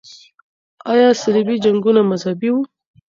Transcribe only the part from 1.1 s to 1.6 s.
صلیبي